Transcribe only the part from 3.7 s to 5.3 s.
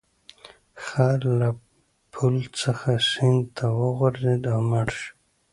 وغورځید او مړ شو.